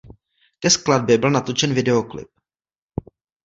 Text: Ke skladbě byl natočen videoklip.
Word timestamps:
Ke 0.59 0.69
skladbě 0.69 1.17
byl 1.17 1.29
natočen 1.29 1.73
videoklip. 1.73 2.27